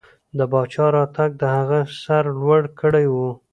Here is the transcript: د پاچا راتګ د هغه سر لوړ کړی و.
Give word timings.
د 0.37 0.39
پاچا 0.51 0.85
راتګ 0.95 1.31
د 1.41 1.43
هغه 1.57 1.79
سر 2.03 2.23
لوړ 2.41 2.61
کړی 2.79 3.05
و. 3.13 3.15